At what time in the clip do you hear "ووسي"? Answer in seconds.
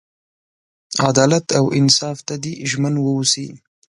2.99-3.47